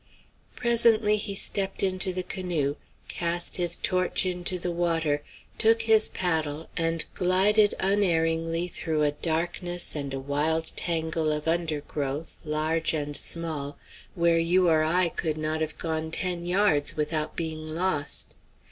Presently 0.55 1.15
he 1.15 1.35
stepped 1.35 1.83
into 1.83 2.11
the 2.11 2.23
canoe, 2.23 2.75
cast 3.07 3.57
his 3.57 3.77
torch 3.77 4.25
into 4.25 4.57
the 4.57 4.71
water, 4.71 5.21
took 5.59 5.83
his 5.83 6.09
paddle, 6.09 6.67
and 6.75 7.05
glided 7.13 7.75
unerringly 7.79 8.67
through 8.67 9.03
a 9.03 9.11
darkness 9.11 9.95
and 9.95 10.11
a 10.11 10.19
wild 10.19 10.75
tangle 10.75 11.31
of 11.31 11.47
undergrowth, 11.47 12.39
large 12.43 12.93
and 12.95 13.15
small, 13.15 13.77
where 14.15 14.39
you 14.39 14.67
or 14.69 14.81
I 14.81 15.07
could 15.07 15.37
not 15.37 15.61
have 15.61 15.77
gone 15.77 16.09
ten 16.09 16.47
yards 16.47 16.97
without 16.97 17.35
being 17.35 17.59
lost. 17.67 18.33